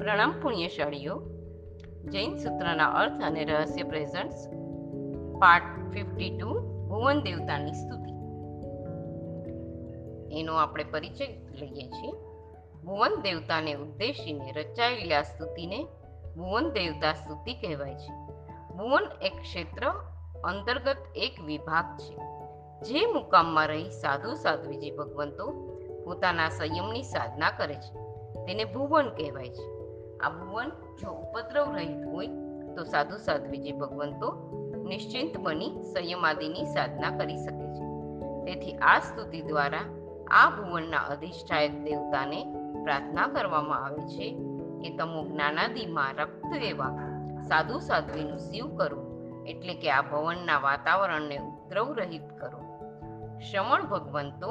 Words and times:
પ્રણામ 0.00 0.40
પુણ્યશાળીઓ. 0.40 1.22
જૈન 2.08 2.36
સૂત્રના 2.36 2.86
અર્થ 2.86 3.22
અને 3.22 3.44
રહસ્ય 3.44 3.82
પ્રેઝન્ટ્સ 3.82 4.48
પાર્ટ 5.38 5.92
ફિફ્ટી 5.92 6.38
ટુ 6.38 6.48
ભુવન 6.88 7.20
દેવતાની 7.22 7.72
સ્તુતિ. 7.72 8.10
એનો 10.38 10.54
આપણે 10.54 10.84
પરિચય 10.84 11.26
લઈએ 11.52 11.90
છીએ. 11.90 12.12
ભુવન 12.84 13.20
દેવતાને 13.22 13.74
ઉદ્દેશીને 13.74 14.52
રચાયેલી 14.52 15.12
આ 15.12 15.22
સ્તુતિને 15.22 15.84
ભુવન 16.36 16.70
દેવતા 16.70 17.12
સ્તુતિ 17.12 17.54
કહેવાય 17.54 17.94
છે. 17.94 18.12
ભુવન 18.76 19.02
એક 19.22 19.32
ક્ષેત્ર 19.40 19.86
અંતર્ગત 20.44 20.96
એક 21.16 21.40
વિભાગ 21.46 21.96
છે. 21.98 22.14
જે 22.80 23.06
મુકામમાં 23.06 23.68
રહી 23.68 23.90
સાધુ 23.90 24.34
સાધ્વીજી 24.34 24.90
ભગવંતો 24.90 25.46
પોતાના 26.04 26.48
સંયમની 26.48 27.02
સાધના 27.02 27.50
કરે 27.50 27.74
છે. 27.74 27.94
તેને 28.46 28.64
ભુવન 28.64 29.08
કહેવાય 29.08 29.48
છે. 29.48 29.79
આ 30.22 30.30
ભુવન 30.30 30.70
જો 31.02 31.08
ઉપદ્રવ 31.10 31.76
રહિત 31.76 32.02
હોય, 32.12 32.28
તો 32.76 32.84
સાધુ 32.84 33.16
સાધ્વીજી 33.16 33.72
ભગવંતો 33.72 34.28
નિશ્ચિંત 34.88 35.38
બની 35.38 35.72
સંયમાદિની 35.92 36.64
સાધના 36.64 37.10
કરી 37.10 37.36
શકે 37.36 37.66
છે. 37.74 37.84
તેથી 38.46 38.76
આ 38.82 38.98
સ્તુતિ 38.98 39.42
દ્વારા 39.42 39.86
આ 40.30 40.50
ભુવનના 40.50 40.98
અધિષ્ઠાયક 40.98 41.84
દેવતાને 41.84 42.40
પ્રાર્થના 42.84 43.28
કરવામાં 43.28 43.84
આવે 43.84 44.02
છે 44.08 44.28
કે 44.82 44.90
તમો 44.96 45.24
જ્ઞાનાદિમાં 45.24 46.18
રક્ત 46.18 46.52
એવા 46.62 46.92
સાધુ 47.48 47.78
સાધ્વીનું 47.78 48.38
શિવ 48.38 48.76
કરો, 48.76 49.00
એટલે 49.46 49.74
કે 49.74 49.90
આ 49.90 50.02
ભવનના 50.02 50.58
વાતાવરણને 50.58 51.36
ઉપદ્રવ 51.38 51.92
રહિત 51.92 52.28
કરો. 52.40 52.60
શ્રવણ 53.40 53.86
ભગવંતો 53.86 54.50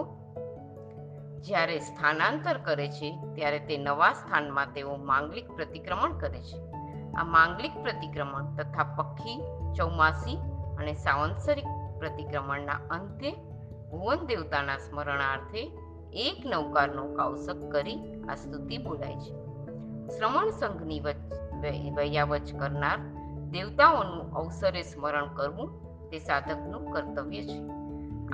જ્યારે 1.42 1.80
સ્થાનાંતર 1.80 2.58
કરે 2.58 2.88
છે, 2.88 3.18
ત્યારે 3.36 3.60
તે 3.60 3.78
નવા 3.78 4.14
સ્થાનમાં 4.14 4.74
તેઓ 4.74 4.96
માંગલિક 4.96 5.52
પ્રતિક્રમણ 5.52 6.18
કરે 6.18 6.42
છે. 6.42 6.72
આ 7.14 7.24
માંગલિક 7.24 7.72
પ્રતિક્રમણ 7.84 8.56
તથા 8.56 8.84
પક્ષી, 8.84 9.44
ચૌમાસી 9.78 10.38
અને 10.78 10.94
સાવંસરિક 10.94 11.66
પ્રતિક્રમણના 12.00 12.72
અંતે 12.72 13.32
ભુવન 13.92 14.26
દેવતાના 14.26 14.78
સ્મરણાર્થે 14.78 15.72
એક 16.14 16.46
નૌકારનો 16.46 17.14
કાવસક 17.14 17.72
કરી 17.72 18.22
આ 18.30 18.36
સ્તુતિ 18.36 18.78
બોલાય 18.78 19.16
છે. 19.16 19.34
શ્રમણ 20.18 20.50
સંઘની 20.50 21.00
વચ 21.00 21.16
વયાવચ 21.94 22.54
કરનાર 22.60 23.00
દેવતાઓનું 23.52 24.34
અવસરે 24.34 24.82
સ્મરણ 24.82 25.34
કરવું 25.34 25.70
તે 26.10 26.20
સાધકનું 26.20 26.92
કર્તવ્ય 26.92 27.44
છે. 27.44 27.79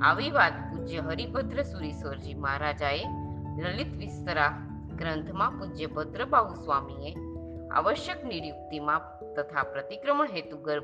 આવી 0.01 0.31
વાત 0.31 0.51
પૂજ્ય 0.51 0.97
હરિભદ્ર 0.97 1.61
સુરીશ્વરજી 1.61 2.33
મહારાજાએ 2.33 3.03
લલિત 3.61 3.94
વિસ્તરા 3.97 4.53
ગ્રંથમાં 4.97 5.51
પૂજ્ય 5.51 5.85
ભદ્રબાહુ 5.85 6.53
સ્વામીએ 6.53 7.16
આવશ્યક 7.72 8.25
નિયુક્તિમાં 8.25 9.19
તથા 9.34 9.63
પ્રતિક્રમણ 9.63 10.28
હેતુ 10.28 10.57
ગર્ભ 10.57 10.84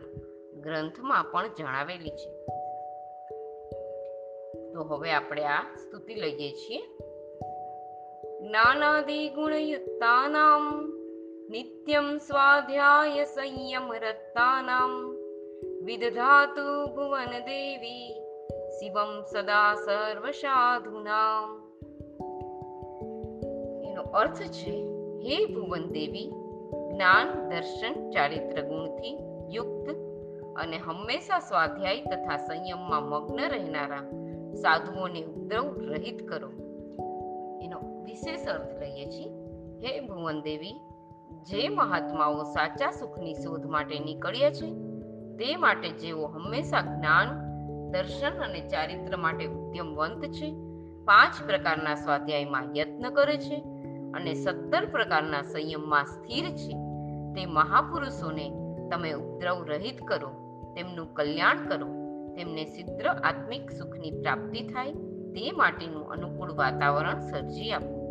ગ્રંથમાં 0.53 1.31
પણ 1.31 1.47
જણાવેલી 1.47 2.09
છે. 2.09 2.45
તો 4.73 4.83
હવે 4.83 5.11
આપણે 5.11 5.45
આ 5.45 5.61
સ્તુતિ 5.61 6.15
લઈએ 6.15 6.51
છીએ. 6.51 6.97
જ્ઞાનાદિ 8.47 9.29
ગુણયુક્તાનામ, 9.29 10.91
નિત્યમ 11.49 12.17
સ્વાધ્યાય 12.17 13.25
સંયમ 13.25 13.93
રત્તાનામ 13.93 15.11
વિદધાતુ 15.85 16.95
ભુવન 16.95 17.39
દેવી 17.39 18.30
શિવમ 18.81 19.21
સદા 19.31 19.75
સર્વ 19.75 20.31
સાધુનામ 20.31 21.49
એનો 23.89 24.01
અર્થ 24.01 24.41
છે, 24.41 24.71
હે 25.23 25.45
ભુવન 25.45 25.89
દેવી, 25.89 26.31
જ્ઞાન, 26.93 27.49
દર્શન, 27.49 28.09
ચારિત્ર 28.09 28.61
ગુણથી 28.61 29.17
યુક્ત 29.49 29.89
અને 30.55 30.77
હંમેશા 30.77 31.39
સ્વાધ્યાય 31.39 32.01
તથા 32.01 32.37
સંયમમાં 32.37 33.03
મગ્ન 33.03 33.49
રહેનારા 33.49 34.01
સાધુઓને 34.53 35.23
ઉપદ્રવ 35.23 35.77
રહિત 35.79 36.27
કરો. 36.27 36.49
એનો 37.61 38.03
વિશેષ 38.03 38.47
અર્થ 38.47 38.79
લઈએ 38.79 39.05
છીએ, 39.05 39.29
હે 39.85 39.99
ભુવન 39.99 40.41
દેવી, 40.41 40.73
જે 41.43 41.69
મહાત્માઓ 41.69 42.43
સાચા 42.43 42.91
સુખની 42.91 43.33
શોધ 43.33 43.65
માટે 43.65 43.99
નીકળ્યા 43.99 44.51
છે, 44.51 44.73
તે 45.37 45.55
માટે 45.55 45.89
જેઓ 45.89 46.25
હંમેશા 46.25 46.81
જ્ઞાન 46.81 47.50
દર્શન 47.91 48.43
અને 48.43 48.61
ચારિત્ર 48.61 49.17
માટે 49.17 49.45
ઉદ્યમવંત 49.45 50.25
છે. 50.25 50.51
પાંચ 51.05 51.47
પ્રકારના 51.47 51.95
સ્વાધ્યાયમાં 51.95 52.77
યત્ન 52.77 53.09
કરે 53.09 53.37
છે 53.37 53.55
અને 54.13 54.33
સત્તર 54.33 54.85
પ્રકારના 54.85 55.41
સંયમમાં 55.41 56.05
સ્થિર 56.05 56.49
છે. 56.49 56.73
તે 57.33 57.45
મહાપુરુષોને 57.45 58.51
તમે 58.91 59.11
ઉપદ્રવ 59.11 59.63
રહિત 59.63 60.03
કરો, 60.03 60.29
તેમનું 60.75 61.13
કલ્યાણ 61.13 61.67
કરો, 61.67 61.87
તેમને 62.35 62.65
સિદ્ધ 62.65 63.05
આત્મિક 63.05 63.71
સુખની 63.71 64.11
પ્રાપ્તિ 64.11 64.61
થાય, 64.61 64.93
તે 65.31 65.51
માટેનું 65.51 66.11
અનુકૂળ 66.11 66.53
વાતાવરણ 66.53 67.19
સર્જી 67.19 67.71
આપો. 67.71 68.01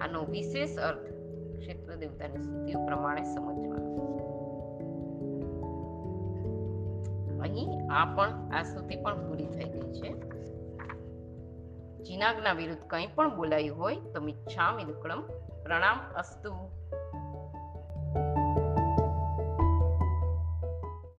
આનો 0.00 0.24
વિશેષ 0.24 0.78
અર્થ 0.78 1.06
ક્ષેત્ર 1.58 1.94
દેવતાની 1.94 2.42
સ્તુતિઓ 2.42 2.86
પ્રમાણે 2.86 3.22
સમજવાનો 3.22 3.93
અહીં 7.44 7.92
આ 7.92 8.04
પણ, 8.14 8.52
આ 8.52 8.62
સ્તુતિ 8.62 8.96
પણ 8.96 9.28
પૂરી 9.28 9.46
થઈ 9.46 9.68
ગઈ 9.70 9.92
છે. 9.92 10.10
જીનાગના 12.02 12.52
વિરુદ્ધ 12.52 12.82
કંઈ 12.86 13.06
પણ 13.06 13.36
બોલાયું 13.36 13.78
હોય 13.78 13.96
તો 13.96 14.20
મિચ્છામિ 14.20 14.84
દુક્કડમ 14.84 15.20
પ્રણામ 15.62 15.98
અસ્તુ. 16.16 16.52